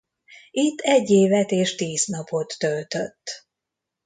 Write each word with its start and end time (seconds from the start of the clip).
Itt 0.51 0.79
egy 0.79 1.09
évet 1.09 1.51
és 1.51 1.75
tíz 1.75 2.05
napot 2.05 2.55
töltött. 2.57 3.45